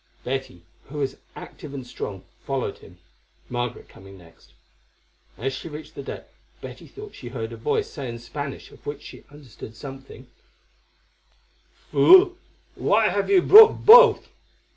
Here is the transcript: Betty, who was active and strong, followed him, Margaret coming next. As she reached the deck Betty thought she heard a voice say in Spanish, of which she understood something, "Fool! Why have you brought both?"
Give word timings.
Betty, 0.23 0.63
who 0.85 0.97
was 0.97 1.17
active 1.35 1.75
and 1.75 1.85
strong, 1.85 2.23
followed 2.43 2.79
him, 2.79 2.97
Margaret 3.49 3.87
coming 3.87 4.17
next. 4.17 4.53
As 5.37 5.53
she 5.53 5.69
reached 5.69 5.93
the 5.93 6.01
deck 6.01 6.27
Betty 6.59 6.87
thought 6.87 7.13
she 7.13 7.27
heard 7.27 7.51
a 7.53 7.55
voice 7.55 7.87
say 7.91 8.09
in 8.09 8.17
Spanish, 8.17 8.71
of 8.71 8.83
which 8.87 9.03
she 9.03 9.25
understood 9.29 9.75
something, 9.75 10.25
"Fool! 11.91 12.35
Why 12.73 13.09
have 13.09 13.29
you 13.29 13.43
brought 13.43 13.85
both?" 13.85 14.27